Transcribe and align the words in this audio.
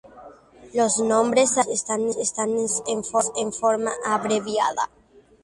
Los 0.73 0.97
nombres 0.97 1.49
sagrados 1.51 2.17
están 2.17 2.57
escritos 2.57 2.81
en 3.37 3.53
forma 3.53 3.91
abreviada. 4.03 4.89